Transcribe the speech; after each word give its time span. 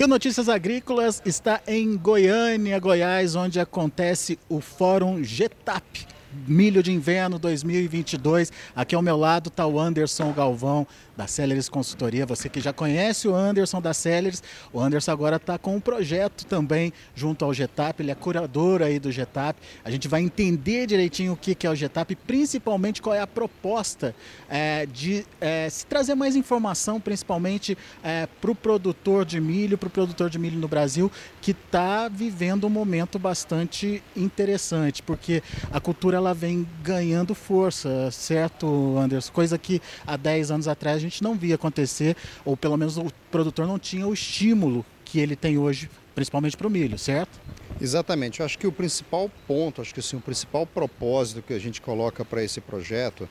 E 0.00 0.04
o 0.04 0.08
Notícias 0.08 0.48
Agrícolas 0.48 1.20
está 1.26 1.60
em 1.66 1.94
Goiânia, 1.94 2.78
Goiás, 2.78 3.36
onde 3.36 3.60
acontece 3.60 4.38
o 4.48 4.58
Fórum 4.58 5.22
GETAP. 5.22 6.06
Milho 6.46 6.82
de 6.82 6.92
Inverno 6.92 7.38
2022. 7.38 8.52
Aqui 8.74 8.94
ao 8.94 9.02
meu 9.02 9.16
lado 9.16 9.48
está 9.48 9.66
o 9.66 9.78
Anderson 9.78 10.32
Galvão, 10.32 10.86
da 11.16 11.26
Celeris 11.26 11.68
Consultoria. 11.68 12.24
Você 12.24 12.48
que 12.48 12.60
já 12.60 12.72
conhece 12.72 13.28
o 13.28 13.34
Anderson 13.34 13.80
da 13.80 13.92
Celeris, 13.92 14.42
o 14.72 14.80
Anderson 14.80 15.10
agora 15.10 15.36
está 15.36 15.58
com 15.58 15.76
um 15.76 15.80
projeto 15.80 16.46
também 16.46 16.92
junto 17.14 17.44
ao 17.44 17.52
GETAP, 17.52 18.00
ele 18.00 18.10
é 18.10 18.14
curador 18.14 18.80
aí 18.80 18.98
do 18.98 19.10
GETAP. 19.10 19.58
A 19.84 19.90
gente 19.90 20.08
vai 20.08 20.22
entender 20.22 20.86
direitinho 20.86 21.32
o 21.32 21.36
que 21.36 21.66
é 21.66 21.70
o 21.70 21.74
GETAP, 21.74 22.14
principalmente 22.14 23.02
qual 23.02 23.14
é 23.14 23.20
a 23.20 23.26
proposta 23.26 24.14
é, 24.48 24.86
de 24.86 25.26
é, 25.40 25.68
se 25.68 25.84
trazer 25.86 26.14
mais 26.14 26.36
informação, 26.36 27.00
principalmente 27.00 27.76
é, 28.02 28.28
para 28.40 28.50
o 28.50 28.54
produtor 28.54 29.24
de 29.24 29.40
milho, 29.40 29.76
para 29.76 29.88
o 29.88 29.90
produtor 29.90 30.30
de 30.30 30.38
milho 30.38 30.58
no 30.58 30.68
Brasil, 30.68 31.10
que 31.42 31.50
está 31.50 32.08
vivendo 32.08 32.66
um 32.66 32.70
momento 32.70 33.18
bastante 33.18 34.02
interessante, 34.16 35.02
porque 35.02 35.42
a 35.72 35.80
cultura 35.80 36.19
ela 36.20 36.34
vem 36.34 36.68
ganhando 36.82 37.34
força, 37.34 38.10
certo, 38.10 38.96
Anderson? 38.98 39.32
Coisa 39.32 39.58
que 39.58 39.80
há 40.06 40.16
10 40.16 40.50
anos 40.50 40.68
atrás 40.68 40.98
a 40.98 41.00
gente 41.00 41.22
não 41.22 41.34
via 41.34 41.54
acontecer, 41.54 42.16
ou 42.44 42.56
pelo 42.56 42.76
menos 42.76 42.96
o 42.98 43.06
produtor 43.30 43.66
não 43.66 43.78
tinha 43.78 44.06
o 44.06 44.12
estímulo 44.12 44.84
que 45.04 45.18
ele 45.18 45.34
tem 45.34 45.58
hoje, 45.58 45.90
principalmente 46.14 46.56
para 46.56 46.66
o 46.66 46.70
milho, 46.70 46.98
certo? 46.98 47.40
Exatamente. 47.80 48.40
Eu 48.40 48.46
acho 48.46 48.58
que 48.58 48.66
o 48.66 48.72
principal 48.72 49.30
ponto, 49.48 49.80
acho 49.80 49.94
que 49.94 50.00
assim, 50.00 50.16
o 50.16 50.20
principal 50.20 50.66
propósito 50.66 51.42
que 51.42 51.54
a 51.54 51.58
gente 51.58 51.80
coloca 51.80 52.24
para 52.24 52.44
esse 52.44 52.60
projeto 52.60 53.28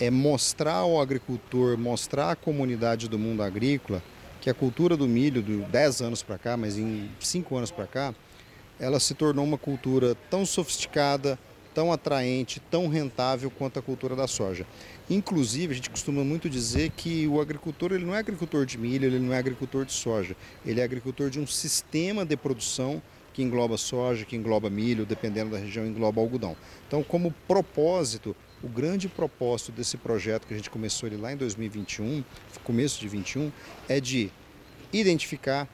é 0.00 0.10
mostrar 0.10 0.74
ao 0.74 1.00
agricultor, 1.00 1.78
mostrar 1.78 2.32
à 2.32 2.36
comunidade 2.36 3.08
do 3.08 3.18
mundo 3.18 3.42
agrícola 3.42 4.02
que 4.40 4.50
a 4.50 4.54
cultura 4.54 4.96
do 4.96 5.06
milho, 5.06 5.40
de 5.40 5.58
10 5.58 6.02
anos 6.02 6.22
para 6.24 6.36
cá, 6.36 6.56
mas 6.56 6.76
em 6.76 7.08
5 7.20 7.56
anos 7.56 7.70
para 7.70 7.86
cá, 7.86 8.12
ela 8.80 8.98
se 8.98 9.14
tornou 9.14 9.44
uma 9.44 9.56
cultura 9.56 10.16
tão 10.28 10.44
sofisticada, 10.44 11.38
tão 11.74 11.92
atraente, 11.92 12.60
tão 12.70 12.88
rentável 12.88 13.50
quanto 13.50 13.78
a 13.78 13.82
cultura 13.82 14.14
da 14.14 14.26
soja. 14.26 14.66
Inclusive, 15.08 15.72
a 15.72 15.76
gente 15.76 15.90
costuma 15.90 16.24
muito 16.24 16.48
dizer 16.48 16.90
que 16.90 17.26
o 17.26 17.40
agricultor 17.40 17.92
ele 17.92 18.04
não 18.04 18.14
é 18.14 18.18
agricultor 18.18 18.64
de 18.64 18.78
milho, 18.78 19.06
ele 19.06 19.18
não 19.18 19.32
é 19.32 19.38
agricultor 19.38 19.84
de 19.84 19.92
soja, 19.92 20.36
ele 20.64 20.80
é 20.80 20.84
agricultor 20.84 21.30
de 21.30 21.40
um 21.40 21.46
sistema 21.46 22.24
de 22.24 22.36
produção 22.36 23.02
que 23.32 23.42
engloba 23.42 23.76
soja, 23.76 24.24
que 24.24 24.36
engloba 24.36 24.68
milho, 24.68 25.06
dependendo 25.06 25.50
da 25.50 25.58
região, 25.58 25.86
engloba 25.86 26.20
algodão. 26.20 26.56
Então, 26.86 27.02
como 27.02 27.34
propósito, 27.48 28.36
o 28.62 28.68
grande 28.68 29.08
propósito 29.08 29.72
desse 29.72 29.96
projeto 29.96 30.46
que 30.46 30.54
a 30.54 30.56
gente 30.56 30.70
começou 30.70 31.08
ele 31.08 31.16
lá 31.16 31.32
em 31.32 31.36
2021, 31.36 32.22
começo 32.62 33.00
de 33.00 33.08
21, 33.08 33.50
é 33.88 33.98
de 33.98 34.30
identificar, 34.92 35.68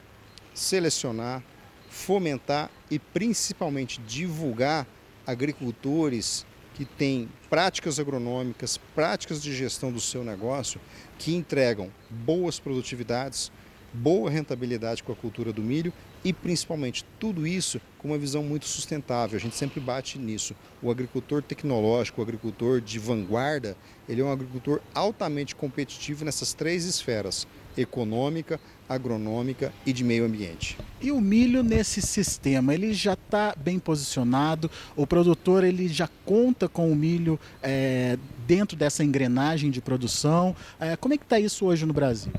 selecionar, 0.53 1.43
fomentar 1.89 2.71
e 2.89 2.97
principalmente 2.97 3.99
divulgar 4.01 4.87
agricultores 5.29 6.45
que 6.73 6.85
têm 6.85 7.29
práticas 7.49 7.99
agronômicas, 7.99 8.77
práticas 8.95 9.43
de 9.43 9.55
gestão 9.55 9.91
do 9.91 9.99
seu 9.99 10.23
negócio 10.23 10.81
que 11.17 11.35
entregam 11.35 11.91
boas 12.09 12.59
produtividades, 12.59 13.51
boa 13.93 14.29
rentabilidade 14.29 15.03
com 15.03 15.11
a 15.11 15.15
cultura 15.15 15.51
do 15.51 15.61
milho 15.61 15.93
e 16.23 16.33
principalmente 16.33 17.05
tudo 17.19 17.45
isso 17.45 17.79
com 17.97 18.09
uma 18.09 18.17
visão 18.17 18.43
muito 18.43 18.65
sustentável. 18.65 19.37
A 19.37 19.39
gente 19.39 19.55
sempre 19.55 19.79
bate 19.79 20.17
nisso. 20.17 20.55
O 20.81 20.89
agricultor 20.89 21.43
tecnológico, 21.43 22.21
o 22.21 22.23
agricultor 22.23 22.81
de 22.81 22.97
vanguarda, 22.97 23.77
ele 24.07 24.21
é 24.21 24.23
um 24.23 24.31
agricultor 24.31 24.81
altamente 24.93 25.55
competitivo 25.55 26.25
nessas 26.25 26.53
três 26.53 26.85
esferas: 26.85 27.47
econômica, 27.79 28.59
agronômica 28.87 29.71
e 29.85 29.93
de 29.93 30.03
meio 30.03 30.25
ambiente. 30.25 30.77
E 31.01 31.11
o 31.11 31.21
milho 31.21 31.63
nesse 31.63 32.01
sistema, 32.01 32.73
ele 32.73 32.93
já 32.93 33.13
está 33.13 33.55
bem 33.55 33.79
posicionado? 33.79 34.69
O 34.95 35.05
produtor 35.05 35.63
ele 35.63 35.87
já 35.87 36.09
conta 36.25 36.67
com 36.67 36.91
o 36.91 36.95
milho 36.95 37.39
é, 37.61 38.17
dentro 38.47 38.75
dessa 38.75 39.03
engrenagem 39.03 39.69
de 39.69 39.79
produção? 39.79 40.55
É, 40.79 40.95
como 40.95 41.13
é 41.13 41.17
que 41.17 41.23
está 41.23 41.39
isso 41.39 41.65
hoje 41.65 41.85
no 41.85 41.93
Brasil? 41.93 42.31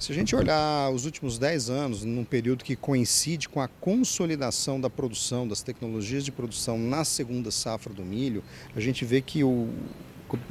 Se 0.00 0.10
a 0.10 0.14
gente 0.14 0.34
olhar 0.34 0.90
os 0.90 1.04
últimos 1.04 1.38
10 1.38 1.70
anos, 1.70 2.02
num 2.02 2.24
período 2.24 2.64
que 2.64 2.74
coincide 2.74 3.48
com 3.48 3.60
a 3.60 3.68
consolidação 3.68 4.80
da 4.80 4.90
produção, 4.90 5.46
das 5.46 5.62
tecnologias 5.62 6.24
de 6.24 6.32
produção 6.32 6.76
na 6.78 7.04
segunda 7.04 7.50
safra 7.50 7.92
do 7.92 8.02
milho, 8.02 8.42
a 8.74 8.80
gente 8.80 9.04
vê 9.04 9.20
que 9.20 9.44
o, 9.44 9.68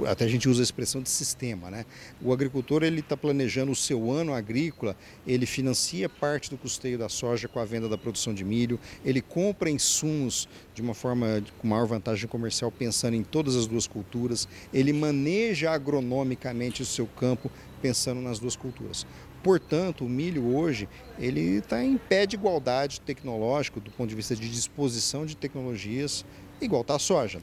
até 0.05 0.25
a 0.25 0.27
gente 0.27 0.49
usa 0.49 0.61
a 0.61 0.63
expressão 0.63 1.01
de 1.01 1.09
sistema, 1.09 1.69
né? 1.69 1.85
O 2.21 2.33
agricultor 2.33 2.83
ele 2.83 2.99
está 2.99 3.15
planejando 3.15 3.71
o 3.71 3.75
seu 3.75 4.11
ano 4.11 4.33
agrícola, 4.33 4.95
ele 5.25 5.45
financia 5.45 6.07
parte 6.09 6.49
do 6.49 6.57
custeio 6.57 6.97
da 6.97 7.09
soja 7.09 7.47
com 7.47 7.59
a 7.59 7.65
venda 7.65 7.87
da 7.87 7.97
produção 7.97 8.33
de 8.33 8.43
milho, 8.43 8.79
ele 9.03 9.21
compra 9.21 9.69
insumos 9.69 10.47
de 10.73 10.81
uma 10.81 10.93
forma 10.93 11.43
com 11.59 11.67
maior 11.67 11.85
vantagem 11.85 12.27
comercial, 12.27 12.71
pensando 12.71 13.15
em 13.15 13.23
todas 13.23 13.55
as 13.55 13.67
duas 13.67 13.87
culturas, 13.87 14.47
ele 14.73 14.93
maneja 14.93 15.71
agronomicamente 15.71 16.81
o 16.81 16.85
seu 16.85 17.05
campo 17.05 17.51
pensando 17.81 18.21
nas 18.21 18.39
duas 18.39 18.55
culturas. 18.55 19.05
Portanto, 19.43 20.05
o 20.05 20.09
milho 20.09 20.55
hoje 20.55 20.87
ele 21.19 21.57
está 21.57 21.83
em 21.83 21.97
pé 21.97 22.25
de 22.25 22.37
igualdade 22.37 23.01
tecnológico 23.01 23.81
do 23.81 23.91
ponto 23.91 24.09
de 24.09 24.15
vista 24.15 24.33
de 24.35 24.49
disposição 24.49 25.25
de 25.25 25.35
tecnologias, 25.35 26.25
igual 26.61 26.81
está 26.81 26.95
a 26.95 26.99
soja. 26.99 27.41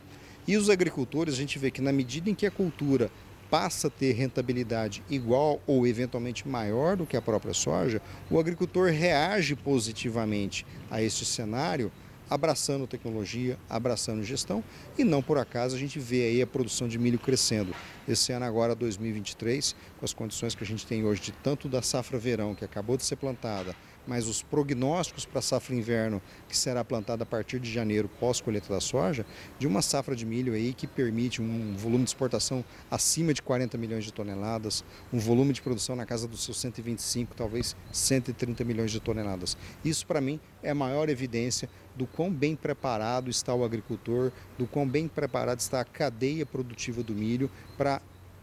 E 0.51 0.57
os 0.57 0.69
agricultores, 0.69 1.35
a 1.35 1.37
gente 1.37 1.61
vê 1.61 1.71
que 1.71 1.81
na 1.81 1.93
medida 1.93 2.29
em 2.29 2.35
que 2.35 2.45
a 2.45 2.51
cultura 2.51 3.09
passa 3.49 3.87
a 3.87 3.91
ter 3.91 4.11
rentabilidade 4.15 5.01
igual 5.09 5.63
ou 5.65 5.87
eventualmente 5.87 6.49
maior 6.49 6.97
do 6.97 7.07
que 7.07 7.17
a 7.17 7.23
própria 7.23 7.55
soja, 7.55 8.03
o 8.29 8.37
agricultor 8.37 8.91
reage 8.91 9.55
positivamente 9.55 10.67
a 10.91 11.01
este 11.01 11.25
cenário 11.25 11.93
abraçando 12.29 12.85
tecnologia, 12.85 13.57
abraçando 13.69 14.25
gestão 14.25 14.65
e 14.99 15.05
não 15.05 15.23
por 15.23 15.39
acaso 15.39 15.77
a 15.77 15.79
gente 15.79 16.01
vê 16.01 16.25
aí 16.25 16.43
a 16.43 16.47
produção 16.49 16.89
de 16.89 16.99
milho 16.99 17.21
crescendo. 17.21 17.73
Esse 18.09 18.33
ano 18.33 18.45
agora, 18.45 18.75
2023, 18.75 19.77
com 20.01 20.05
as 20.05 20.13
condições 20.13 20.57
que 20.57 20.65
a 20.65 20.67
gente 20.67 20.85
tem 20.85 21.05
hoje 21.05 21.21
de 21.21 21.31
tanto 21.31 21.69
da 21.69 21.81
safra 21.81 22.19
verão 22.19 22.57
que 22.57 22.65
acabou 22.65 22.97
de 22.97 23.05
ser 23.05 23.15
plantada, 23.15 23.73
mas 24.07 24.27
os 24.27 24.43
prognósticos 24.43 25.25
para 25.25 25.39
a 25.39 25.43
safra 25.43 25.75
inverno, 25.75 26.21
que 26.49 26.57
será 26.57 26.85
plantada 26.85 27.23
a 27.23 27.27
partir 27.27 27.61
de 27.61 27.71
janeiro, 27.73 28.09
pós-colheita 28.21 28.73
da 28.73 28.81
soja, 28.81 29.25
de 29.59 29.67
uma 29.67 29.83
safra 29.83 30.17
de 30.17 30.27
milho 30.27 30.53
aí 30.53 30.73
que 30.73 30.87
permite 30.87 31.41
um 31.43 31.77
volume 31.77 32.05
de 32.05 32.11
exportação 32.11 32.65
acima 32.91 33.33
de 33.33 33.43
40 33.43 33.77
milhões 33.79 34.05
de 34.05 34.13
toneladas, 34.13 34.85
um 35.13 35.19
volume 35.19 35.53
de 35.53 35.63
produção 35.63 35.95
na 35.95 36.07
casa 36.07 36.27
dos 36.27 36.45
seus 36.45 36.59
125, 36.61 37.35
talvez 37.35 37.77
130 37.93 38.65
milhões 38.65 38.91
de 38.91 39.01
toneladas. 39.01 39.57
Isso, 39.85 40.07
para 40.07 40.21
mim, 40.21 40.41
é 40.63 40.71
a 40.71 40.75
maior 40.75 41.09
evidência 41.09 41.69
do 41.95 42.07
quão 42.07 42.33
bem 42.33 42.57
preparado 42.57 43.31
está 43.31 43.55
o 43.55 43.65
agricultor, 43.65 44.33
do 44.59 44.67
quão 44.67 44.89
bem 44.89 45.09
preparada 45.09 45.61
está 45.61 45.81
a 45.81 45.85
cadeia 45.85 46.47
produtiva 46.47 47.03
do 47.03 47.15
milho 47.15 47.51
para 47.77 48.01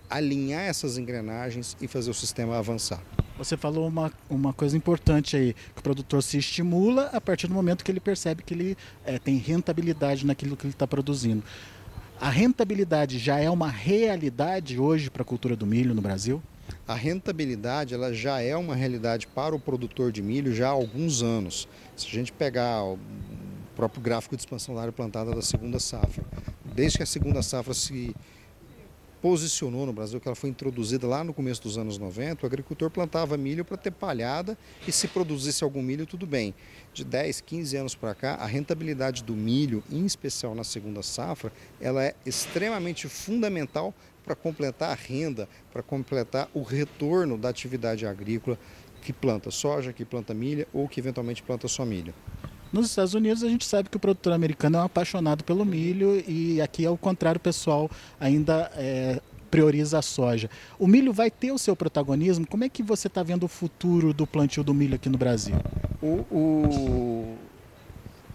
alinhar 0.09 0.63
essas 0.63 0.97
engrenagens 0.97 1.75
e 1.81 1.88
fazer 1.88 2.12
o 2.12 2.13
sistema 2.13 2.57
avançar. 2.57 3.01
Você 3.38 3.56
falou 3.56 3.88
uma, 3.88 4.12
uma 4.30 4.52
coisa 4.52 4.75
importante 4.75 5.38
aí, 5.38 5.53
que 5.53 5.80
o 5.80 5.84
produtor 5.84 6.24
se 6.24 6.38
estimula 6.38 7.09
a 7.14 7.22
partir 7.22 7.48
do 7.48 7.53
momento 7.53 7.84
que 7.84 7.92
ele 7.92 8.00
percebe 8.00 8.42
que 8.44 8.53
ele 8.53 8.78
é, 9.06 9.20
tem 9.20 9.38
rentabilidade 9.38 10.25
naquilo 10.25 10.58
que 10.58 10.66
ele 10.66 10.74
está 10.74 10.88
produzindo. 10.88 11.44
A 12.20 12.30
rentabilidade 12.30 13.20
já 13.20 13.40
é 13.40 13.48
uma 13.48 13.70
realidade 13.70 14.80
hoje 14.80 15.09
para 15.09 15.22
a 15.22 15.25
cultura 15.25 15.56
do 15.56 15.68
milho 15.68 15.94
no 15.94 16.02
Brasil? 16.02 16.42
A 16.88 16.96
rentabilidade 16.96 17.94
ela 17.94 18.12
já 18.12 18.42
é 18.42 18.56
uma 18.58 18.75
realidade 18.75 19.28
para 19.28 19.56
o 19.56 19.59
produtor 19.59 20.12
de 20.12 20.22
milho 20.22 20.54
já 20.54 20.68
há 20.68 20.72
alguns 20.72 21.22
anos. 21.22 21.68
Se 21.96 22.08
a 22.08 22.09
gente 22.09 22.31
pegar 22.31 22.84
o 22.84 22.98
próprio 23.75 24.02
gráfico 24.02 24.36
de 24.36 24.42
expansão 24.42 24.74
da 24.74 24.81
área 24.81 24.92
plantada 24.92 25.31
da 25.31 25.42
segunda 25.44 25.80
safra, 25.80 26.25
desde 26.74 26.98
que 26.98 27.04
a 27.04 27.08
segunda 27.08 27.44
safra 27.44 27.75
se 27.75 28.16
posicionou 29.22 29.85
no 29.85 29.94
Brasil, 29.94 30.19
que 30.19 30.28
ela 30.28 30.35
foi 30.35 30.50
introduzida 30.50 31.07
lá 31.07 31.24
no 31.24 31.33
começo 31.33 31.62
dos 31.62 31.77
anos 31.77 31.97
90, 31.97 32.44
o 32.44 32.45
agricultor 32.45 32.89
plantava 32.89 33.38
milho 33.38 33.65
para 33.65 33.77
ter 33.77 33.92
palhada 33.92 34.57
e 34.88 34.92
se 34.92 35.07
produzisse 35.07 35.63
algum 35.63 35.81
milho, 35.81 36.06
tudo 36.06 36.25
bem. 36.25 36.53
De 36.94 37.03
10, 37.03 37.42
15 37.42 37.77
anos 37.77 37.95
para 37.95 38.13
cá, 38.13 38.36
a 38.36 38.45
rentabilidade 38.45 39.24
do 39.24 39.33
milho, 39.33 39.83
em 39.92 40.06
especial 40.06 40.53
na 40.53 40.63
segunda 40.63 41.01
safra, 41.01 41.51
ela 41.81 42.03
é 42.03 42.15
extremamente 42.25 43.07
fundamental 43.07 43.94
para 44.24 44.36
completar 44.36 44.92
a 44.92 44.95
renda, 44.95 45.47
para 45.71 45.81
completar 45.81 46.50
o 46.53 46.62
retorno 46.62 47.38
da 47.38 47.50
atividade 47.50 48.06
agrícola 48.06 48.59
que 49.01 49.13
planta 49.13 49.50
soja, 49.50 49.94
que 49.94 50.03
planta 50.03 50.33
milha 50.33 50.68
ou 50.74 50.88
que 50.88 51.00
eventualmente 51.00 51.42
planta 51.42 51.68
só 51.68 51.86
milho. 51.86 52.13
Nos 52.72 52.88
Estados 52.88 53.14
Unidos 53.14 53.44
a 53.44 53.50
gente 53.50 53.66
sabe 53.66 53.90
que 53.90 53.98
o 53.98 54.00
produtor 54.00 54.34
americano 54.34 54.78
é 54.78 54.81
um 54.81 54.86
apaixonado 54.86 55.44
pelo 55.44 55.66
milho 55.66 56.24
e 56.28 56.62
aqui 56.62 56.86
ao 56.86 56.98
contrário 56.98 57.38
o 57.38 57.42
pessoal 57.42 57.90
ainda 58.19 58.72
é, 58.75 59.22
prioriza 59.50 60.00
a 60.00 60.02
soja. 60.02 60.50
O 60.78 60.88
milho 60.88 61.14
vai 61.14 61.31
ter 61.31 61.52
o 61.52 61.58
seu 61.58 61.75
protagonismo? 61.75 62.46
Como 62.46 62.64
é 62.64 62.69
que 62.69 62.84
você 62.84 63.08
está 63.08 63.24
vendo 63.24 63.44
o 63.44 63.48
futuro 63.48 64.14
do 64.14 64.28
plantio 64.28 64.64
do 64.64 64.74
milho 64.74 64.96
aqui 64.96 65.10
no 65.10 65.18
Brasil? 65.18 65.56
O, 66.02 66.25
o, 66.31 67.26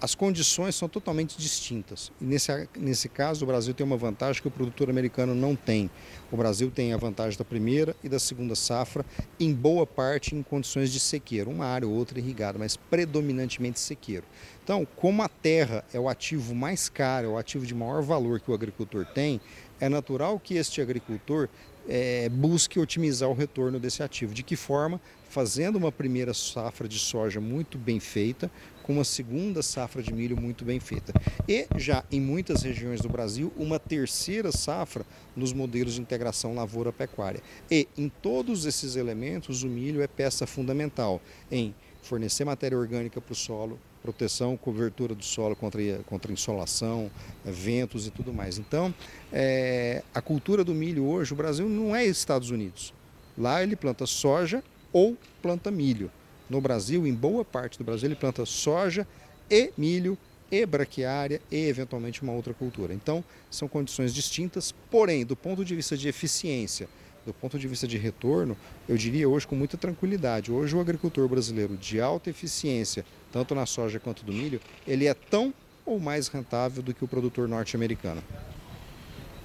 as 0.02 0.16
condições 0.16 0.74
são 0.74 0.88
totalmente 0.88 1.38
distintas. 1.38 2.10
E 2.20 2.24
nesse, 2.24 2.68
nesse 2.76 3.08
caso, 3.08 3.44
o 3.44 3.46
Brasil 3.46 3.72
tem 3.72 3.86
uma 3.86 3.96
vantagem 3.96 4.42
que 4.42 4.48
o 4.48 4.50
produtor 4.50 4.90
americano 4.90 5.32
não 5.32 5.54
tem. 5.54 5.88
O 6.32 6.36
Brasil 6.36 6.72
tem 6.72 6.92
a 6.92 6.96
vantagem 6.96 7.38
da 7.38 7.44
primeira 7.44 7.94
e 8.02 8.08
da 8.08 8.18
segunda 8.18 8.56
safra, 8.56 9.06
em 9.38 9.54
boa 9.54 9.86
parte 9.86 10.34
em 10.34 10.42
condições 10.42 10.90
de 10.90 10.98
sequeiro, 10.98 11.52
uma 11.52 11.66
área 11.66 11.86
ou 11.86 11.94
outra 11.94 12.18
irrigada, 12.18 12.58
mas 12.58 12.76
predominantemente 12.76 13.78
sequeiro. 13.78 14.24
Então, 14.64 14.84
como 14.96 15.22
a 15.22 15.28
terra 15.28 15.84
é 15.94 16.00
o 16.00 16.08
ativo 16.08 16.52
mais 16.52 16.88
caro, 16.88 17.28
é 17.28 17.30
o 17.30 17.38
ativo 17.38 17.64
de 17.64 17.74
maior 17.74 18.02
valor 18.02 18.40
que 18.40 18.50
o 18.50 18.54
agricultor 18.54 19.06
tem, 19.06 19.40
é 19.78 19.88
natural 19.88 20.40
que 20.40 20.54
este 20.54 20.80
agricultor 20.80 21.48
é, 21.88 22.28
busque 22.28 22.78
otimizar 22.78 23.28
o 23.28 23.34
retorno 23.34 23.78
desse 23.78 24.02
ativo. 24.02 24.34
De 24.34 24.42
que 24.42 24.56
forma? 24.56 25.00
Fazendo 25.28 25.76
uma 25.76 25.90
primeira 25.90 26.34
safra 26.34 26.86
de 26.86 26.98
soja 26.98 27.40
muito 27.40 27.78
bem 27.78 27.98
feita, 27.98 28.50
com 28.82 28.94
uma 28.94 29.04
segunda 29.04 29.62
safra 29.62 30.02
de 30.02 30.12
milho 30.12 30.40
muito 30.40 30.64
bem 30.64 30.80
feita. 30.80 31.12
E 31.48 31.66
já 31.76 32.04
em 32.10 32.20
muitas 32.20 32.62
regiões 32.62 33.00
do 33.00 33.08
Brasil, 33.08 33.52
uma 33.56 33.78
terceira 33.78 34.52
safra 34.52 35.04
nos 35.36 35.52
modelos 35.52 35.94
de 35.94 36.00
integração 36.00 36.54
lavoura-pecuária. 36.54 37.40
E 37.70 37.88
em 37.96 38.08
todos 38.08 38.66
esses 38.66 38.96
elementos, 38.96 39.62
o 39.62 39.68
milho 39.68 40.02
é 40.02 40.06
peça 40.06 40.46
fundamental 40.46 41.20
em 41.50 41.74
fornecer 42.02 42.44
matéria 42.44 42.76
orgânica 42.76 43.20
para 43.20 43.32
o 43.32 43.36
solo, 43.36 43.78
proteção, 44.02 44.56
cobertura 44.56 45.14
do 45.14 45.24
solo 45.24 45.54
contra, 45.54 45.80
contra 46.06 46.32
insolação, 46.32 47.10
ventos 47.44 48.06
e 48.06 48.10
tudo 48.10 48.32
mais. 48.32 48.58
Então, 48.58 48.92
é, 49.32 50.02
a 50.12 50.20
cultura 50.20 50.64
do 50.64 50.74
milho 50.74 51.04
hoje, 51.04 51.32
o 51.32 51.36
Brasil 51.36 51.68
não 51.68 51.94
é 51.94 52.04
Estados 52.04 52.50
Unidos. 52.50 52.92
Lá 53.38 53.62
ele 53.62 53.76
planta 53.76 54.04
soja 54.04 54.62
ou 54.92 55.16
planta 55.40 55.70
milho. 55.70 56.10
No 56.52 56.60
Brasil, 56.60 57.06
em 57.06 57.14
boa 57.14 57.46
parte 57.46 57.78
do 57.78 57.84
Brasil, 57.84 58.08
ele 58.08 58.14
planta 58.14 58.44
soja 58.44 59.08
e 59.50 59.72
milho 59.74 60.18
e 60.50 60.66
braquiária 60.66 61.40
e 61.50 61.56
eventualmente 61.56 62.22
uma 62.22 62.34
outra 62.34 62.52
cultura. 62.52 62.92
Então, 62.92 63.24
são 63.50 63.66
condições 63.66 64.12
distintas, 64.12 64.70
porém, 64.90 65.24
do 65.24 65.34
ponto 65.34 65.64
de 65.64 65.74
vista 65.74 65.96
de 65.96 66.08
eficiência, 66.08 66.90
do 67.24 67.32
ponto 67.32 67.58
de 67.58 67.66
vista 67.66 67.88
de 67.88 67.96
retorno, 67.96 68.54
eu 68.86 68.98
diria 68.98 69.26
hoje 69.26 69.46
com 69.46 69.56
muita 69.56 69.78
tranquilidade. 69.78 70.52
Hoje 70.52 70.76
o 70.76 70.80
agricultor 70.80 71.26
brasileiro 71.26 71.74
de 71.74 72.02
alta 72.02 72.28
eficiência, 72.28 73.02
tanto 73.32 73.54
na 73.54 73.64
soja 73.64 73.98
quanto 73.98 74.22
do 74.22 74.30
milho, 74.30 74.60
ele 74.86 75.06
é 75.06 75.14
tão 75.14 75.54
ou 75.86 75.98
mais 75.98 76.28
rentável 76.28 76.82
do 76.82 76.92
que 76.92 77.02
o 77.02 77.08
produtor 77.08 77.48
norte-americano. 77.48 78.22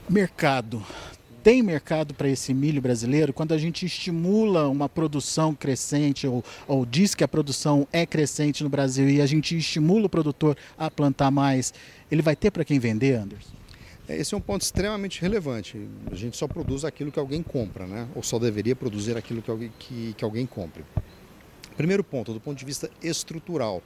Mercado. 0.09 0.85
Tem 1.47 1.63
mercado 1.63 2.13
para 2.13 2.27
esse 2.27 2.53
milho 2.53 2.81
brasileiro? 2.81 3.31
Quando 3.31 3.53
a 3.53 3.57
gente 3.57 3.85
estimula 3.85 4.67
uma 4.67 4.89
produção 4.89 5.55
crescente 5.55 6.27
ou, 6.27 6.43
ou 6.67 6.85
diz 6.85 7.15
que 7.15 7.23
a 7.23 7.27
produção 7.27 7.87
é 7.89 8.05
crescente 8.05 8.65
no 8.65 8.69
Brasil 8.69 9.09
e 9.09 9.21
a 9.21 9.25
gente 9.25 9.57
estimula 9.57 10.07
o 10.07 10.09
produtor 10.09 10.57
a 10.77 10.91
plantar 10.91 11.31
mais, 11.31 11.73
ele 12.11 12.21
vai 12.21 12.35
ter 12.35 12.51
para 12.51 12.65
quem 12.65 12.79
vender, 12.79 13.13
Anderson? 13.13 13.53
É, 14.09 14.17
esse 14.17 14.33
é 14.33 14.37
um 14.37 14.41
ponto 14.41 14.61
extremamente 14.61 15.21
relevante. 15.21 15.87
A 16.11 16.15
gente 16.15 16.35
só 16.35 16.49
produz 16.49 16.83
aquilo 16.83 17.13
que 17.13 17.19
alguém 17.19 17.41
compra, 17.41 17.87
né? 17.87 18.09
ou 18.13 18.21
só 18.21 18.37
deveria 18.37 18.75
produzir 18.75 19.15
aquilo 19.15 19.41
que 19.41 19.49
alguém, 19.49 19.71
que, 19.79 20.15
que 20.17 20.25
alguém 20.25 20.45
compre. 20.45 20.83
Primeiro 21.77 22.03
ponto, 22.03 22.33
do 22.33 22.41
ponto 22.41 22.57
de 22.57 22.65
vista 22.65 22.91
estrutural. 23.01 23.81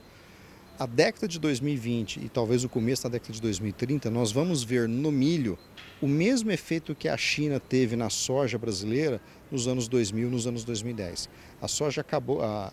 A 0.79 0.85
década 0.85 1.27
de 1.27 1.39
2020 1.39 2.21
e 2.23 2.29
talvez 2.29 2.63
o 2.63 2.69
começo 2.69 3.03
da 3.03 3.09
década 3.09 3.33
de 3.33 3.41
2030, 3.41 4.09
nós 4.09 4.31
vamos 4.31 4.63
ver 4.63 4.87
no 4.87 5.11
milho 5.11 5.57
o 6.01 6.07
mesmo 6.07 6.51
efeito 6.51 6.95
que 6.95 7.07
a 7.07 7.15
China 7.15 7.59
teve 7.59 7.95
na 7.95 8.09
soja 8.09 8.57
brasileira 8.57 9.21
nos 9.51 9.67
anos 9.67 9.87
2000, 9.87 10.31
nos 10.31 10.47
anos 10.47 10.63
2010. 10.63 11.29
A 11.61 11.67
soja 11.67 12.01
acabou, 12.01 12.41
a, 12.41 12.71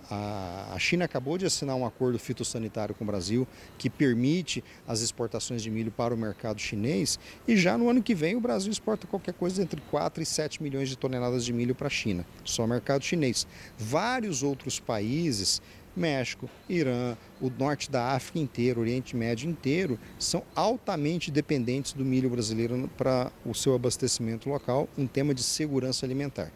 a, 0.73 0.79
China 0.79 1.05
acabou 1.05 1.37
de 1.37 1.45
assinar 1.45 1.77
um 1.77 1.85
acordo 1.85 2.19
fitossanitário 2.19 2.95
com 2.95 3.05
o 3.05 3.06
Brasil 3.06 3.47
que 3.77 3.91
permite 3.91 4.65
as 4.87 5.01
exportações 5.01 5.61
de 5.61 5.71
milho 5.71 5.91
para 5.91 6.15
o 6.15 6.17
mercado 6.17 6.59
chinês 6.59 7.19
e 7.47 7.56
já 7.56 7.77
no 7.77 7.91
ano 7.91 8.03
que 8.03 8.15
vem 8.15 8.37
o 8.37 8.41
Brasil 8.41 8.73
exporta 8.73 9.06
qualquer 9.06 9.35
coisa 9.35 9.62
entre 9.62 9.81
4 9.91 10.23
e 10.23 10.27
7 10.27 10.62
milhões 10.62 10.89
de 10.89 10.97
toneladas 10.97 11.44
de 11.44 11.53
milho 11.53 11.75
para 11.75 11.89
a 11.89 11.91
China, 11.91 12.25
só 12.44 12.67
mercado 12.67 13.05
chinês. 13.05 13.47
Vários 13.77 14.43
outros 14.43 14.81
países 14.81 15.61
México, 15.96 16.49
Irã, 16.69 17.17
o 17.40 17.50
norte 17.50 17.90
da 17.90 18.12
África 18.12 18.38
inteiro, 18.38 18.81
Oriente 18.81 19.17
Médio 19.17 19.49
inteiro, 19.49 19.99
são 20.19 20.43
altamente 20.55 21.31
dependentes 21.31 21.93
do 21.93 22.05
milho 22.05 22.31
brasileiro 22.31 22.90
para 22.96 23.31
o 23.44 23.55
seu 23.55 23.75
abastecimento 23.75 24.49
local, 24.49 24.88
um 24.96 25.06
tema 25.06 25.35
de 25.35 25.43
segurança 25.43 26.05
alimentar. 26.05 26.50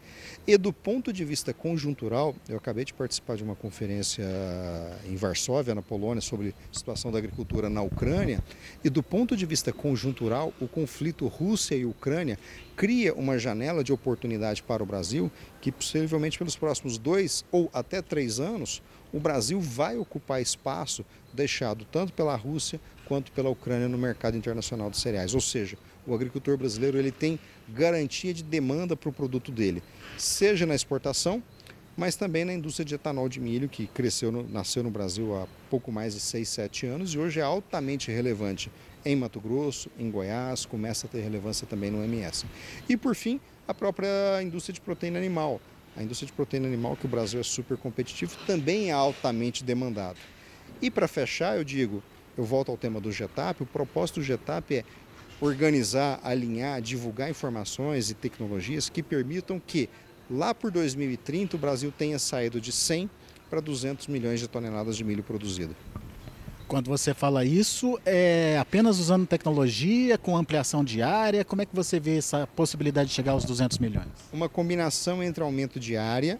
E 0.45 0.57
do 0.57 0.73
ponto 0.73 1.13
de 1.13 1.23
vista 1.23 1.53
conjuntural, 1.53 2.35
eu 2.49 2.57
acabei 2.57 2.85
de 2.85 2.93
participar 2.93 3.37
de 3.37 3.43
uma 3.43 3.55
conferência 3.55 4.23
em 5.05 5.15
Varsóvia, 5.15 5.73
na 5.73 5.81
Polônia, 5.81 6.21
sobre 6.21 6.49
a 6.49 6.77
situação 6.77 7.11
da 7.11 7.17
agricultura 7.17 7.69
na 7.69 7.81
Ucrânia, 7.81 8.41
e 8.83 8.89
do 8.89 9.01
ponto 9.01 9.37
de 9.37 9.45
vista 9.45 9.71
conjuntural, 9.71 10.53
o 10.59 10.67
conflito 10.67 11.27
Rússia 11.27 11.75
e 11.75 11.85
Ucrânia 11.85 12.37
cria 12.75 13.13
uma 13.13 13.37
janela 13.37 13.83
de 13.83 13.93
oportunidade 13.93 14.63
para 14.63 14.83
o 14.83 14.85
Brasil 14.85 15.31
que 15.61 15.71
possivelmente 15.71 16.37
pelos 16.37 16.55
próximos 16.55 16.97
dois 16.97 17.45
ou 17.51 17.69
até 17.73 18.01
três 18.01 18.39
anos 18.39 18.81
o 19.13 19.19
Brasil 19.19 19.61
vai 19.61 19.95
ocupar 19.95 20.41
espaço 20.41 21.05
deixado 21.31 21.85
tanto 21.85 22.11
pela 22.11 22.35
Rússia 22.35 22.81
quanto 23.05 23.31
pela 23.31 23.49
Ucrânia 23.49 23.87
no 23.87 23.97
mercado 23.97 24.35
internacional 24.35 24.89
de 24.89 24.97
cereais. 24.97 25.35
Ou 25.35 25.41
seja, 25.41 25.77
o 26.05 26.13
agricultor 26.15 26.57
brasileiro 26.57 26.97
ele 26.97 27.11
tem 27.11 27.39
garantia 27.69 28.33
de 28.33 28.43
demanda 28.43 28.95
para 28.95 29.09
o 29.09 29.13
produto 29.13 29.51
dele, 29.51 29.83
seja 30.17 30.65
na 30.65 30.75
exportação, 30.75 31.41
mas 31.95 32.15
também 32.15 32.43
na 32.43 32.53
indústria 32.53 32.83
de 32.83 32.95
etanol 32.95 33.29
de 33.29 33.39
milho, 33.39 33.69
que 33.69 33.85
cresceu, 33.85 34.31
no, 34.31 34.43
nasceu 34.49 34.81
no 34.81 34.89
Brasil 34.89 35.35
há 35.35 35.47
pouco 35.69 35.91
mais 35.91 36.15
de 36.15 36.19
6, 36.19 36.49
7 36.49 36.85
anos 36.87 37.13
e 37.13 37.19
hoje 37.19 37.39
é 37.39 37.43
altamente 37.43 38.11
relevante 38.11 38.71
em 39.05 39.15
Mato 39.15 39.39
Grosso, 39.39 39.91
em 39.99 40.09
Goiás, 40.09 40.65
começa 40.65 41.05
a 41.05 41.09
ter 41.09 41.21
relevância 41.21 41.67
também 41.67 41.91
no 41.91 42.03
MS. 42.03 42.45
E 42.89 42.97
por 42.97 43.15
fim, 43.15 43.39
a 43.67 43.73
própria 43.73 44.41
indústria 44.41 44.73
de 44.73 44.81
proteína 44.81 45.19
animal. 45.19 45.61
A 45.95 46.01
indústria 46.01 46.27
de 46.27 46.33
proteína 46.33 46.67
animal, 46.67 46.95
que 46.95 47.05
o 47.05 47.09
Brasil 47.09 47.39
é 47.39 47.43
super 47.43 47.77
competitivo, 47.77 48.35
também 48.47 48.89
é 48.89 48.93
altamente 48.93 49.63
demandado. 49.63 50.17
E 50.81 50.89
para 50.89 51.07
fechar, 51.07 51.57
eu 51.57 51.63
digo, 51.63 52.03
eu 52.37 52.43
volto 52.43 52.71
ao 52.71 52.77
tema 52.77 52.99
do 52.99 53.11
GETAP, 53.11 53.61
o 53.61 53.65
propósito 53.65 54.19
do 54.19 54.23
GETAP 54.23 54.71
é 54.77 54.83
organizar, 55.39 56.19
alinhar, 56.23 56.81
divulgar 56.81 57.29
informações 57.29 58.09
e 58.09 58.13
tecnologias 58.13 58.89
que 58.89 59.03
permitam 59.03 59.59
que 59.59 59.89
lá 60.29 60.53
por 60.53 60.71
2030 60.71 61.55
o 61.55 61.59
Brasil 61.59 61.93
tenha 61.95 62.17
saído 62.17 62.59
de 62.59 62.71
100 62.71 63.09
para 63.49 63.61
200 63.61 64.07
milhões 64.07 64.39
de 64.39 64.47
toneladas 64.47 64.97
de 64.97 65.03
milho 65.03 65.21
produzido. 65.21 65.75
Quando 66.73 66.89
você 66.89 67.13
fala 67.13 67.45
isso, 67.45 67.99
é 68.03 68.57
apenas 68.59 68.97
usando 68.97 69.27
tecnologia, 69.27 70.17
com 70.17 70.35
ampliação 70.35 70.83
de 70.83 71.03
área? 71.03 71.45
Como 71.45 71.61
é 71.61 71.67
que 71.67 71.75
você 71.75 71.99
vê 71.99 72.17
essa 72.17 72.47
possibilidade 72.47 73.09
de 73.09 73.15
chegar 73.15 73.33
aos 73.33 73.45
200 73.45 73.77
milhões? 73.77 74.07
Uma 74.33 74.49
combinação 74.49 75.21
entre 75.21 75.43
aumento 75.43 75.79
de 75.79 75.95
área 75.95 76.39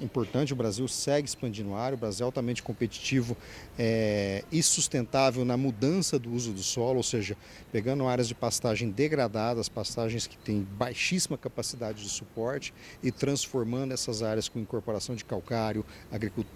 importante, 0.00 0.52
o 0.52 0.56
Brasil 0.56 0.86
segue 0.88 1.28
expandindo 1.28 1.74
a 1.74 1.80
área, 1.80 1.96
o 1.96 1.98
Brasil 1.98 2.24
é 2.24 2.26
altamente 2.26 2.62
competitivo 2.62 3.36
é, 3.78 4.44
e 4.50 4.62
sustentável 4.62 5.44
na 5.44 5.56
mudança 5.56 6.18
do 6.18 6.32
uso 6.32 6.52
do 6.52 6.62
solo, 6.62 6.96
ou 6.98 7.02
seja, 7.02 7.36
pegando 7.72 8.06
áreas 8.06 8.28
de 8.28 8.34
pastagem 8.34 8.90
degradadas, 8.90 9.68
pastagens 9.68 10.26
que 10.26 10.36
têm 10.36 10.62
baixíssima 10.62 11.36
capacidade 11.36 12.02
de 12.02 12.08
suporte 12.08 12.72
e 13.02 13.10
transformando 13.10 13.92
essas 13.92 14.22
áreas 14.22 14.48
com 14.48 14.58
incorporação 14.58 15.14
de 15.14 15.24
calcário, 15.24 15.84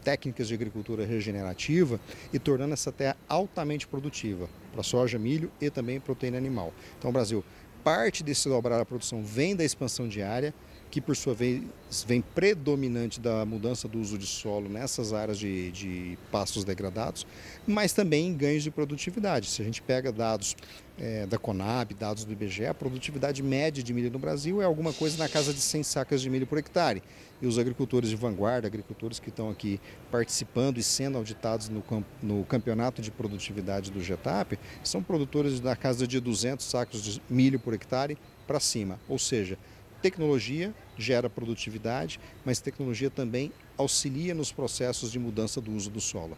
técnicas 0.03 0.49
de 0.49 0.55
agricultura 0.55 1.05
regenerativa 1.05 2.01
e 2.33 2.39
tornando 2.39 2.73
essa 2.73 2.91
terra 2.91 3.17
altamente 3.29 3.87
produtiva 3.87 4.49
para 4.73 4.83
soja, 4.83 5.19
milho 5.19 5.51
e 5.61 5.71
também 5.71 6.01
proteína 6.01 6.39
animal. 6.39 6.73
Então, 6.99 7.11
o 7.11 7.13
Brasil, 7.13 7.45
parte 7.85 8.23
desse 8.23 8.49
dobrar 8.49 8.81
a 8.81 8.85
produção 8.85 9.23
vem 9.23 9.55
da 9.55 9.65
expansão 9.65 10.09
diária, 10.09 10.55
que 10.91 11.01
por 11.01 11.17
sua 11.17 11.35
vez 11.35 11.63
vem 12.07 12.21
predominante 12.21 13.21
da 13.21 13.45
mudança 13.45 13.89
do 13.89 13.99
uso 13.99 14.19
de 14.19 14.27
solo 14.27 14.69
nessas 14.69 15.13
áreas 15.13 15.39
de, 15.39 15.71
de 15.71 16.19
pastos 16.31 16.65
degradados, 16.65 17.27
mas 17.67 17.93
também 17.93 18.29
em 18.29 18.35
ganhos 18.35 18.63
de 18.63 18.71
produtividade. 18.71 19.49
Se 19.49 19.63
a 19.63 19.65
gente 19.65 19.81
pega 19.83 20.11
dados 20.11 20.57
é, 20.99 21.27
da 21.27 21.39
Conab, 21.39 21.95
dados 21.95 22.25
do 22.25 22.33
IBGE, 22.33 22.67
a 22.67 22.75
produtividade 22.75 23.43
média 23.43 23.83
de 23.83 23.93
milho 23.93 24.11
no 24.11 24.19
Brasil 24.19 24.61
é 24.61 24.65
alguma 24.65 24.93
coisa 24.93 25.17
na 25.17 25.29
casa 25.29 25.53
de 25.53 25.61
100 25.61 25.83
sacas 25.83 26.21
de 26.21 26.29
milho 26.29 26.47
por 26.47 26.59
hectare. 26.59 27.03
E 27.41 27.47
os 27.47 27.59
agricultores 27.59 28.11
de 28.11 28.17
vanguarda, 28.17 28.67
agricultores 28.67 29.21
que 29.21 29.29
estão 29.29 29.49
aqui 29.49 29.81
participando 30.11 30.79
e 30.79 30.83
sendo 30.83 31.17
auditados 31.17 31.69
no, 31.69 31.85
no 32.21 32.45
campeonato 32.45 33.01
de 33.01 33.13
produtividade 33.13 33.93
do 33.93 34.03
GETAP, 34.03 34.59
são 34.83 35.03
produtores 35.03 35.61
na 35.61 35.77
casa 35.77 36.07
de 36.07 36.19
200 36.19 36.67
sacos 36.67 37.03
de 37.03 37.23
milho 37.31 37.61
por 37.61 37.75
hectare 37.75 38.19
para 38.47 38.59
cima. 38.59 38.99
Ou 39.09 39.19
seja, 39.19 39.57
Tecnologia 40.01 40.73
gera 40.97 41.29
produtividade, 41.29 42.21
mas 42.45 42.61
tecnologia 42.61 43.11
também 43.11 43.53
auxilia 43.77 44.35
nos 44.35 44.53
processos 44.53 45.11
de 45.11 45.19
mudança 45.19 45.61
do 45.61 45.73
uso 45.73 45.91
do 45.91 46.01
solo. 46.01 46.37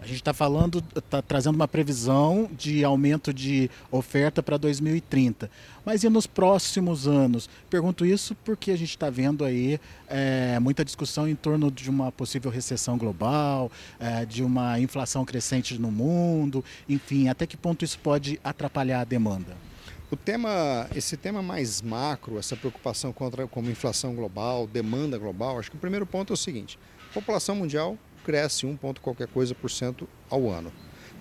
A 0.00 0.06
gente 0.06 0.16
está 0.16 0.32
falando, 0.32 0.82
está 0.94 1.20
trazendo 1.20 1.56
uma 1.56 1.66
previsão 1.66 2.48
de 2.56 2.84
aumento 2.84 3.34
de 3.34 3.68
oferta 3.90 4.40
para 4.40 4.56
2030. 4.56 5.50
Mas 5.84 6.04
e 6.04 6.08
nos 6.08 6.24
próximos 6.24 7.08
anos? 7.08 7.50
Pergunto 7.68 8.06
isso 8.06 8.36
porque 8.44 8.70
a 8.70 8.76
gente 8.76 8.90
está 8.90 9.10
vendo 9.10 9.44
aí 9.44 9.80
é, 10.06 10.56
muita 10.60 10.84
discussão 10.84 11.26
em 11.26 11.34
torno 11.34 11.68
de 11.68 11.90
uma 11.90 12.12
possível 12.12 12.48
recessão 12.48 12.96
global, 12.96 13.72
é, 13.98 14.24
de 14.24 14.44
uma 14.44 14.78
inflação 14.78 15.24
crescente 15.24 15.76
no 15.78 15.90
mundo, 15.90 16.64
enfim, 16.88 17.28
até 17.28 17.44
que 17.44 17.56
ponto 17.56 17.84
isso 17.84 17.98
pode 17.98 18.38
atrapalhar 18.44 19.00
a 19.00 19.04
demanda? 19.04 19.67
O 20.10 20.16
tema, 20.16 20.88
esse 20.96 21.18
tema 21.18 21.42
mais 21.42 21.82
macro, 21.82 22.38
essa 22.38 22.56
preocupação 22.56 23.12
contra 23.12 23.46
como 23.46 23.70
inflação 23.70 24.14
global, 24.14 24.66
demanda 24.66 25.18
global, 25.18 25.58
acho 25.58 25.70
que 25.70 25.76
o 25.76 25.80
primeiro 25.80 26.06
ponto 26.06 26.32
é 26.32 26.34
o 26.34 26.36
seguinte: 26.36 26.78
a 27.10 27.12
população 27.12 27.54
mundial 27.54 27.98
cresce 28.24 28.64
1 28.64 28.74
ponto 28.78 29.02
qualquer 29.02 29.28
coisa 29.28 29.54
por 29.54 29.70
cento 29.70 30.08
ao 30.30 30.48
ano. 30.48 30.72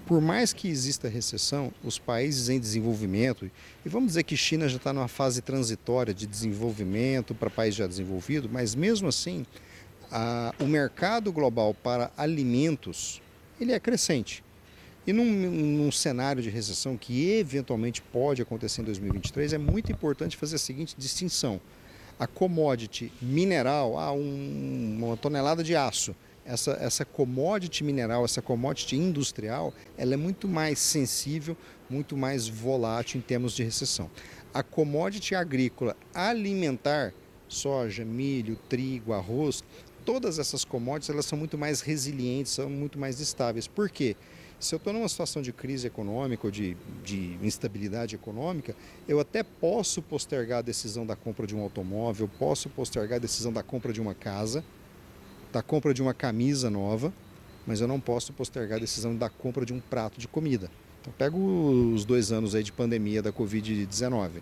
Por 0.06 0.22
mais 0.22 0.54
que 0.54 0.70
exista 0.70 1.10
recessão, 1.10 1.74
os 1.84 2.00
países 2.00 2.48
em 2.48 2.58
desenvolvimento, 2.58 3.52
e 3.86 3.90
vamos 3.90 4.08
dizer 4.10 4.24
que 4.24 4.38
China 4.38 4.70
já 4.70 4.78
está 4.78 4.94
numa 4.94 5.10
fase 5.10 5.42
transitória 5.42 6.14
de 6.14 6.26
desenvolvimento 6.26 7.36
para 7.36 7.50
país 7.50 7.76
já 7.76 7.86
desenvolvido, 7.86 8.50
mas 8.50 8.74
mesmo 8.74 9.10
assim, 9.10 9.46
a, 10.10 10.56
o 10.62 10.66
mercado 10.66 11.30
global 11.34 11.74
para 11.74 12.10
alimentos 12.16 13.22
ele 13.60 13.74
é 13.74 13.80
crescente. 13.82 14.46
E 15.08 15.14
num, 15.14 15.24
num, 15.24 15.90
cenário 15.90 16.44
de 16.44 16.50
recessão 16.50 16.98
que 16.98 17.32
eventualmente 17.32 18.02
pode 18.02 18.42
acontecer 18.42 18.82
em 18.82 18.84
2023, 18.84 19.54
é 19.54 19.58
muito 19.58 19.90
importante 19.90 20.36
fazer 20.36 20.58
a 20.58 20.60
seguinte 20.60 20.96
distinção. 20.98 21.62
A 22.20 22.28
commodity 22.28 23.10
mineral, 23.22 23.98
ah, 23.98 24.12
um, 24.12 24.98
uma 25.02 25.16
tonelada 25.16 25.64
de 25.64 25.78
aço, 25.78 26.14
essa, 26.46 26.72
essa 26.82 27.06
commodity 27.06 27.86
mineral, 27.86 28.26
essa 28.26 28.42
commodity 28.42 28.98
industrial, 28.98 29.74
ela 29.98 30.14
é 30.14 30.18
muito 30.18 30.46
mais 30.46 30.78
sensível, 30.78 31.56
muito 31.90 32.18
mais 32.18 32.50
volátil 32.50 33.18
em 33.18 33.22
termos 33.22 33.54
de 33.54 33.64
recessão. 33.64 34.12
A 34.54 34.62
commodity 34.62 35.36
agrícola 35.36 35.96
alimentar, 36.14 37.14
soja, 37.48 38.04
milho, 38.04 38.60
trigo, 38.68 39.14
arroz, 39.14 39.64
todas 40.04 40.38
essas 40.38 40.66
commodities 40.66 41.10
elas 41.10 41.26
são 41.26 41.40
muito 41.40 41.58
mais 41.58 41.80
resilientes, 41.80 42.52
são 42.52 42.70
muito 42.70 43.00
mais 43.00 43.22
estáveis. 43.22 43.68
Por 43.68 43.90
quê? 43.90 44.18
Se 44.60 44.74
eu 44.74 44.78
estou 44.78 44.92
numa 44.92 45.08
situação 45.08 45.42
de 45.42 45.54
crise 45.54 45.86
econômica 45.86 46.48
ou 46.48 46.52
de, 46.52 46.76
de, 47.04 47.38
instabilidade 47.44 48.16
econômica, 48.16 48.76
eu 49.08 49.20
até 49.20 49.44
posso 49.44 50.02
postergar 50.02 50.60
a 50.60 50.62
decisão 50.64 51.06
da 51.06 51.16
compra 51.16 51.46
de 51.46 51.56
um 51.56 51.62
automóvel, 51.62 52.28
posso 52.40 52.68
postergar 52.68 53.18
a 53.18 53.22
decisão 53.22 53.54
da 53.54 53.62
compra 53.62 53.94
de 53.94 54.02
uma 54.02 54.16
casa, 54.16 54.64
da 55.54 55.62
compra 55.62 55.94
de 55.94 56.02
uma 56.02 56.14
camisa 56.14 56.72
nova, 56.72 57.14
mas 57.68 57.82
eu 57.82 57.88
não 57.88 58.00
posso 58.00 58.34
postergar 58.34 58.78
a 58.78 58.82
decisão 58.82 59.16
da 59.16 59.30
compra 59.30 59.64
de 59.64 59.74
um 59.74 59.80
prato 59.80 60.20
de 60.20 60.28
comida. 60.28 60.72
Então, 61.02 61.14
pego 61.16 61.38
os 61.94 62.04
dois 62.04 62.32
anos 62.32 62.56
aí 62.56 62.64
de 62.64 62.72
pandemia 62.72 63.22
da 63.22 63.32
Covid-19. 63.32 64.42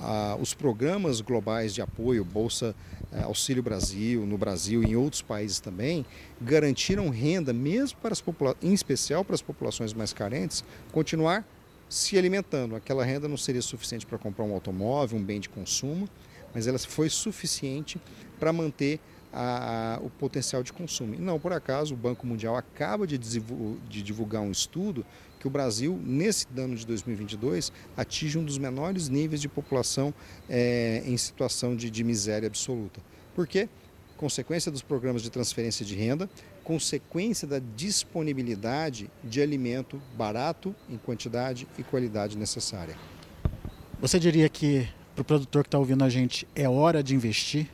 Ah, 0.00 0.36
os 0.40 0.54
programas 0.54 1.20
globais 1.20 1.74
de 1.74 1.82
apoio, 1.82 2.24
Bolsa 2.24 2.74
eh, 3.12 3.22
Auxílio 3.22 3.62
Brasil, 3.62 4.24
no 4.24 4.38
Brasil 4.38 4.82
e 4.82 4.92
em 4.92 4.96
outros 4.96 5.22
países 5.22 5.58
também, 5.58 6.06
garantiram 6.40 7.08
renda, 7.08 7.52
mesmo 7.52 7.98
para 8.00 8.12
as 8.12 8.22
em 8.62 8.72
especial 8.72 9.24
para 9.24 9.34
as 9.34 9.42
populações 9.42 9.92
mais 9.92 10.12
carentes, 10.12 10.64
continuar 10.92 11.44
se 11.88 12.16
alimentando. 12.16 12.76
Aquela 12.76 13.04
renda 13.04 13.26
não 13.26 13.36
seria 13.36 13.62
suficiente 13.62 14.06
para 14.06 14.18
comprar 14.18 14.44
um 14.44 14.52
automóvel, 14.52 15.18
um 15.18 15.22
bem 15.22 15.40
de 15.40 15.48
consumo, 15.48 16.08
mas 16.54 16.66
ela 16.66 16.78
foi 16.78 17.08
suficiente 17.08 18.00
para 18.38 18.52
manter 18.52 19.00
a, 19.32 19.96
a, 19.96 20.00
o 20.00 20.10
potencial 20.10 20.62
de 20.62 20.72
consumo. 20.72 21.14
E 21.14 21.18
não 21.18 21.38
por 21.38 21.52
acaso 21.52 21.94
o 21.94 21.96
Banco 21.96 22.26
Mundial 22.26 22.56
acaba 22.56 23.06
de, 23.06 23.18
de 23.18 24.02
divulgar 24.02 24.42
um 24.42 24.50
estudo 24.50 25.04
que 25.38 25.46
o 25.46 25.50
Brasil, 25.50 25.98
nesse 26.04 26.46
ano 26.56 26.74
de 26.74 26.86
2022, 26.86 27.72
atinge 27.96 28.38
um 28.38 28.44
dos 28.44 28.58
menores 28.58 29.08
níveis 29.08 29.40
de 29.40 29.48
população 29.48 30.12
é, 30.48 31.02
em 31.06 31.16
situação 31.16 31.76
de, 31.76 31.90
de 31.90 32.02
miséria 32.02 32.46
absoluta. 32.46 33.00
Por 33.34 33.46
quê? 33.46 33.68
Consequência 34.16 34.70
dos 34.70 34.82
programas 34.82 35.22
de 35.22 35.30
transferência 35.30 35.86
de 35.86 35.94
renda, 35.94 36.28
consequência 36.64 37.46
da 37.46 37.60
disponibilidade 37.76 39.08
de 39.22 39.40
alimento 39.40 40.02
barato, 40.16 40.74
em 40.90 40.98
quantidade 40.98 41.68
e 41.78 41.84
qualidade 41.84 42.36
necessária. 42.36 42.96
Você 44.00 44.18
diria 44.18 44.48
que 44.48 44.88
para 45.14 45.22
o 45.22 45.24
produtor 45.24 45.62
que 45.62 45.68
está 45.68 45.78
ouvindo 45.78 46.04
a 46.04 46.08
gente 46.08 46.46
é 46.54 46.68
hora 46.68 47.02
de 47.02 47.14
investir? 47.14 47.68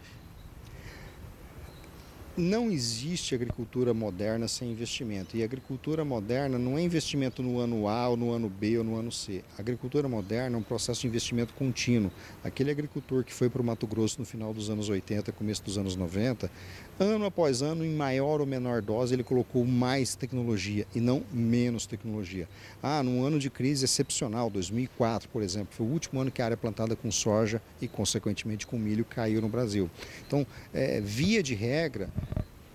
Não 2.37 2.69
existe 2.71 3.35
agricultura 3.35 3.95
moderna 3.95 4.49
sem 4.49 4.71
investimento. 4.71 5.37
E 5.37 5.43
agricultura 5.43 6.05
moderna 6.05 6.59
não 6.59 6.77
é 6.77 6.83
investimento 6.83 7.43
no 7.43 7.59
ano 7.59 7.89
A, 7.89 8.09
ou 8.09 8.17
no 8.17 8.33
ano 8.33 8.49
B, 8.49 8.79
ou 8.79 8.85
no 8.85 8.97
ano 8.97 9.13
C. 9.13 9.45
A 9.57 9.61
agricultura 9.61 10.09
moderna 10.09 10.57
é 10.57 10.59
um 10.59 10.63
processo 10.63 11.03
de 11.03 11.07
investimento 11.07 11.55
contínuo. 11.55 12.11
Aquele 12.43 12.71
agricultor 12.71 13.23
que 13.25 13.33
foi 13.33 13.49
para 13.49 13.63
o 13.63 13.65
Mato 13.65 13.87
Grosso 13.87 14.19
no 14.19 14.27
final 14.27 14.53
dos 14.53 14.69
anos 14.69 14.89
80, 14.89 15.31
começo 15.33 15.63
dos 15.63 15.79
anos 15.79 15.95
90, 15.95 16.51
ano 16.99 17.25
após 17.25 17.63
ano, 17.63 17.85
em 17.85 17.95
maior 17.95 18.41
ou 18.41 18.47
menor 18.47 18.83
dose, 18.83 19.15
ele 19.15 19.25
colocou 19.25 19.65
mais 19.65 20.17
tecnologia 20.17 20.87
e 20.95 21.01
não 21.01 21.23
menos 21.33 21.87
tecnologia. 21.87 22.49
Ah, 22.83 23.03
num 23.03 23.25
ano 23.25 23.39
de 23.39 23.49
crise 23.49 23.85
excepcional, 23.85 24.51
2004, 24.51 25.29
por 25.29 25.43
exemplo, 25.43 25.69
foi 25.71 25.87
o 25.87 25.91
último 25.91 26.21
ano 26.21 26.31
que 26.31 26.43
a 26.43 26.47
área 26.47 26.57
plantada 26.57 26.97
com 26.97 27.11
soja 27.11 27.63
e, 27.81 27.87
consequentemente, 27.87 28.67
com 28.67 28.79
milho 28.79 29.05
caiu 29.05 29.41
no 29.41 29.49
Brasil. 29.49 29.89
Então, 30.27 30.47
é, 30.73 31.01
via 31.01 31.43
de 31.43 31.55
regra, 31.55 32.09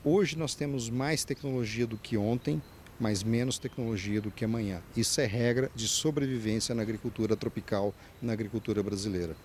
Hoje 0.03 0.37
nós 0.37 0.55
temos 0.55 0.89
mais 0.89 1.25
tecnologia 1.25 1.85
do 1.85 1.97
que 1.97 2.15
ontem, 2.15 2.61
mas 2.97 3.21
menos 3.21 3.59
tecnologia 3.59 4.21
do 4.21 4.31
que 4.31 4.45
amanhã. 4.45 4.81
Isso 4.95 5.19
é 5.19 5.25
regra 5.25 5.69
de 5.75 5.89
sobrevivência 5.89 6.73
na 6.73 6.81
agricultura 6.81 7.35
tropical, 7.35 7.93
na 8.21 8.31
agricultura 8.31 8.81
brasileira. 8.81 9.35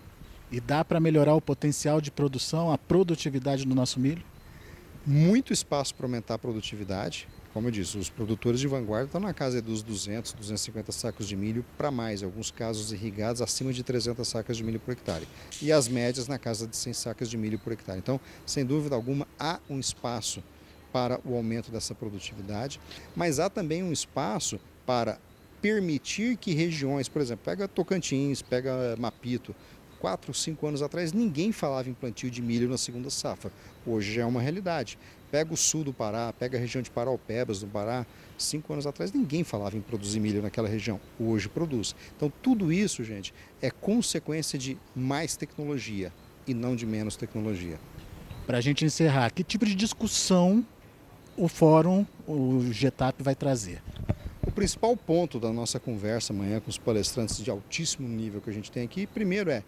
E 0.49 0.61
dá 0.61 0.85
para 0.85 0.99
melhorar 0.99 1.35
o 1.35 1.41
potencial 1.41 1.99
de 1.99 2.09
produção, 2.09 2.71
a 2.71 2.77
produtividade 2.77 3.65
do 3.65 3.75
nosso 3.75 3.99
milho? 3.99 4.23
Muito 5.05 5.51
espaço 5.51 5.93
para 5.93 6.05
aumentar 6.05 6.35
a 6.35 6.39
produtividade. 6.39 7.27
Como 7.55 7.69
eu 7.69 7.71
disse, 7.71 7.97
os 7.97 8.09
produtores 8.09 8.59
de 8.59 8.67
vanguarda 8.67 9.05
estão 9.05 9.21
na 9.21 9.33
casa 9.33 9.61
dos 9.61 9.81
200, 9.81 10.33
250 10.33 10.91
sacos 10.91 11.25
de 11.25 11.37
milho 11.37 11.63
para 11.77 11.89
mais, 11.89 12.21
alguns 12.21 12.51
casos 12.51 12.91
irrigados 12.91 13.41
acima 13.41 13.71
de 13.71 13.81
300 13.81 14.27
sacas 14.27 14.57
de 14.57 14.63
milho 14.65 14.77
por 14.77 14.91
hectare. 14.91 15.25
E 15.61 15.71
as 15.71 15.87
médias 15.87 16.27
na 16.27 16.37
casa 16.37 16.67
de 16.67 16.75
100 16.75 16.91
sacas 16.91 17.29
de 17.29 17.37
milho 17.37 17.57
por 17.57 17.71
hectare. 17.71 17.97
Então, 17.97 18.19
sem 18.45 18.65
dúvida 18.65 18.93
alguma, 18.93 19.25
há 19.39 19.61
um 19.69 19.79
espaço 19.79 20.43
para 20.91 21.17
o 21.23 21.33
aumento 21.33 21.71
dessa 21.71 21.95
produtividade, 21.95 22.77
mas 23.15 23.39
há 23.39 23.49
também 23.49 23.81
um 23.81 23.93
espaço 23.93 24.59
para 24.85 25.17
permitir 25.61 26.35
que 26.35 26.53
regiões, 26.53 27.07
por 27.07 27.21
exemplo, 27.21 27.45
pega 27.45 27.69
Tocantins, 27.69 28.41
pega 28.41 28.97
Mapito, 28.99 29.55
quatro, 30.05 30.33
cinco 30.33 30.67
anos 30.67 30.81
atrás 30.81 31.13
ninguém 31.13 31.53
falava 31.53 31.89
em 31.89 31.93
plantio 31.93 32.29
de 32.29 32.41
milho 32.41 32.67
na 32.69 32.77
segunda 32.77 33.09
safra. 33.09 33.49
Hoje 33.85 34.13
já 34.13 34.23
é 34.23 34.25
uma 34.25 34.41
realidade. 34.41 34.97
Pega 35.31 35.53
o 35.53 35.57
sul 35.57 35.83
do 35.83 35.93
Pará, 35.93 36.33
pega 36.33 36.57
a 36.57 36.61
região 36.61 36.81
de 36.81 36.89
Paraupebas 36.89 37.59
do 37.59 37.67
Pará, 37.67 38.05
cinco 38.37 38.71
anos 38.71 38.87
atrás 38.87 39.11
ninguém 39.11 39.43
falava 39.43 39.77
em 39.77 39.81
produzir 39.81 40.19
milho 40.19 40.41
naquela 40.41 40.67
região. 40.67 40.99
Hoje 41.19 41.49
produz. 41.49 41.95
Então 42.15 42.31
tudo 42.41 42.71
isso, 42.71 43.03
gente, 43.03 43.33
é 43.61 43.69
consequência 43.69 44.57
de 44.57 44.77
mais 44.95 45.35
tecnologia 45.35 46.11
e 46.47 46.53
não 46.53 46.75
de 46.75 46.85
menos 46.85 47.15
tecnologia. 47.15 47.79
Para 48.45 48.59
a 48.59 48.61
gente 48.61 48.85
encerrar, 48.85 49.31
que 49.31 49.43
tipo 49.43 49.65
de 49.65 49.75
discussão 49.75 50.65
o 51.37 51.47
fórum, 51.47 52.05
o 52.27 52.61
GETAP 52.71 53.21
vai 53.21 53.35
trazer? 53.35 53.81
O 54.45 54.51
principal 54.51 54.95
ponto 54.95 55.39
da 55.39 55.51
nossa 55.51 55.79
conversa 55.79 56.31
amanhã 56.31 56.59
com 56.59 56.69
os 56.69 56.77
palestrantes 56.77 57.43
de 57.43 57.49
altíssimo 57.49 58.07
nível 58.07 58.39
que 58.39 58.49
a 58.49 58.53
gente 58.53 58.71
tem 58.71 58.83
aqui, 58.83 59.07
primeiro 59.07 59.49
é, 59.49 59.63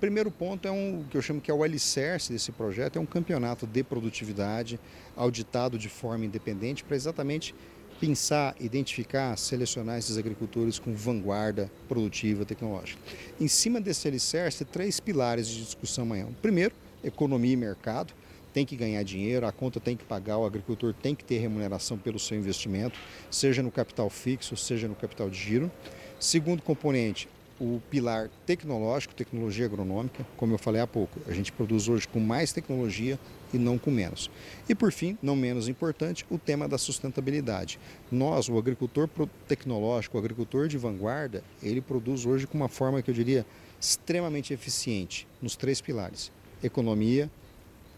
primeiro 0.00 0.30
ponto 0.30 0.66
é 0.66 0.70
um 0.70 1.04
que 1.10 1.16
eu 1.16 1.22
chamo 1.22 1.40
que 1.40 1.50
é 1.50 1.54
o 1.54 1.62
alicerce 1.62 2.32
desse 2.32 2.52
projeto, 2.52 2.96
é 2.96 3.00
um 3.00 3.06
campeonato 3.06 3.66
de 3.66 3.82
produtividade 3.82 4.78
auditado 5.16 5.78
de 5.78 5.88
forma 5.88 6.24
independente 6.24 6.84
para 6.84 6.96
exatamente 6.96 7.54
pensar, 8.00 8.54
identificar, 8.60 9.36
selecionar 9.36 9.98
esses 9.98 10.16
agricultores 10.16 10.78
com 10.78 10.94
vanguarda 10.94 11.70
produtiva 11.88 12.44
tecnológica. 12.44 13.00
Em 13.40 13.48
cima 13.48 13.80
desse 13.80 14.06
alicerce, 14.06 14.64
três 14.64 15.00
pilares 15.00 15.48
de 15.48 15.64
discussão 15.64 16.04
amanhã. 16.04 16.28
Primeiro, 16.40 16.74
economia 17.02 17.52
e 17.52 17.56
mercado 17.56 18.14
tem 18.52 18.64
que 18.64 18.76
ganhar 18.76 19.02
dinheiro, 19.02 19.46
a 19.46 19.52
conta 19.52 19.78
tem 19.78 19.96
que 19.96 20.04
pagar, 20.04 20.38
o 20.38 20.46
agricultor 20.46 20.94
tem 20.94 21.14
que 21.14 21.24
ter 21.24 21.38
remuneração 21.38 21.98
pelo 21.98 22.18
seu 22.18 22.38
investimento, 22.38 22.98
seja 23.30 23.62
no 23.62 23.70
capital 23.70 24.08
fixo, 24.08 24.56
seja 24.56 24.88
no 24.88 24.94
capital 24.94 25.28
de 25.28 25.38
giro. 25.38 25.70
Segundo 26.18 26.62
componente, 26.62 27.28
o 27.60 27.80
pilar 27.90 28.30
tecnológico, 28.46 29.14
tecnologia 29.14 29.66
agronômica, 29.66 30.26
como 30.36 30.54
eu 30.54 30.58
falei 30.58 30.80
há 30.80 30.86
pouco, 30.86 31.20
a 31.26 31.32
gente 31.32 31.50
produz 31.50 31.88
hoje 31.88 32.06
com 32.06 32.20
mais 32.20 32.52
tecnologia 32.52 33.18
e 33.52 33.58
não 33.58 33.78
com 33.78 33.90
menos. 33.90 34.30
E 34.68 34.74
por 34.74 34.92
fim, 34.92 35.18
não 35.22 35.34
menos 35.34 35.68
importante, 35.68 36.24
o 36.30 36.38
tema 36.38 36.68
da 36.68 36.78
sustentabilidade. 36.78 37.78
Nós, 38.10 38.48
o 38.48 38.58
agricultor 38.58 39.08
tecnológico, 39.46 40.16
o 40.16 40.20
agricultor 40.20 40.68
de 40.68 40.78
vanguarda, 40.78 41.42
ele 41.62 41.80
produz 41.80 42.24
hoje 42.26 42.46
com 42.46 42.56
uma 42.56 42.68
forma 42.68 43.02
que 43.02 43.10
eu 43.10 43.14
diria 43.14 43.44
extremamente 43.80 44.52
eficiente 44.52 45.26
nos 45.40 45.56
três 45.56 45.80
pilares: 45.80 46.30
economia, 46.62 47.30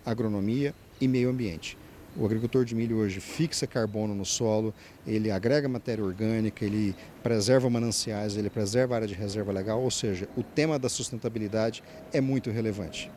agronomia 0.04 0.74
e 1.00 1.08
meio 1.08 1.30
ambiente. 1.30 1.76
O 2.16 2.24
agricultor 2.24 2.64
de 2.64 2.74
milho 2.74 2.96
hoje 2.96 3.20
fixa 3.20 3.66
carbono 3.66 4.14
no 4.14 4.24
solo, 4.24 4.74
ele 5.06 5.30
agrega 5.30 5.68
matéria 5.68 6.04
orgânica, 6.04 6.64
ele 6.64 6.94
preserva 7.22 7.70
mananciais, 7.70 8.36
ele 8.36 8.50
preserva 8.50 8.96
área 8.96 9.06
de 9.06 9.14
reserva 9.14 9.52
legal, 9.52 9.80
ou 9.80 9.90
seja, 9.90 10.28
o 10.36 10.42
tema 10.42 10.78
da 10.78 10.88
sustentabilidade 10.88 11.82
é 12.12 12.20
muito 12.20 12.50
relevante. 12.50 13.10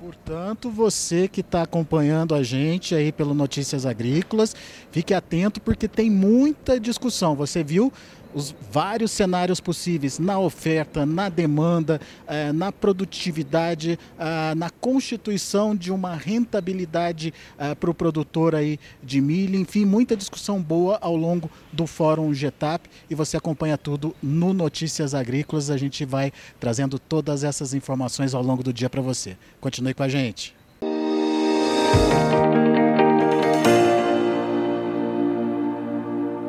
Portanto, 0.00 0.70
você 0.70 1.28
que 1.28 1.42
está 1.42 1.62
acompanhando 1.62 2.34
a 2.34 2.42
gente 2.42 2.94
aí 2.94 3.12
pelo 3.12 3.34
Notícias 3.34 3.84
Agrícolas, 3.84 4.56
fique 4.90 5.12
atento 5.12 5.60
porque 5.60 5.86
tem 5.86 6.10
muita 6.10 6.80
discussão. 6.80 7.36
Você 7.36 7.62
viu 7.62 7.92
os 8.34 8.54
vários 8.70 9.10
cenários 9.10 9.60
possíveis 9.60 10.18
na 10.18 10.38
oferta, 10.38 11.04
na 11.04 11.28
demanda, 11.28 12.00
eh, 12.26 12.52
na 12.52 12.72
produtividade, 12.72 13.98
ah, 14.18 14.54
na 14.56 14.70
constituição 14.70 15.74
de 15.74 15.92
uma 15.92 16.14
rentabilidade 16.14 17.34
ah, 17.58 17.74
para 17.74 17.90
o 17.90 17.94
produtor 17.94 18.54
aí 18.54 18.78
de 19.02 19.20
milho. 19.20 19.58
Enfim, 19.58 19.84
muita 19.84 20.16
discussão 20.16 20.60
boa 20.62 20.98
ao 21.00 21.16
longo 21.16 21.50
do 21.72 21.86
Fórum 21.86 22.32
GETAP 22.32 22.88
e 23.08 23.14
você 23.14 23.36
acompanha 23.36 23.76
tudo 23.76 24.14
no 24.22 24.52
Notícias 24.52 25.14
Agrícolas. 25.14 25.70
A 25.70 25.76
gente 25.76 26.04
vai 26.04 26.32
trazendo 26.58 26.98
todas 26.98 27.44
essas 27.44 27.74
informações 27.74 28.34
ao 28.34 28.42
longo 28.42 28.62
do 28.62 28.72
dia 28.72 28.88
para 28.88 29.02
você. 29.02 29.36
Continue 29.60 29.94
com 29.94 30.02
a 30.02 30.08
gente. 30.08 30.54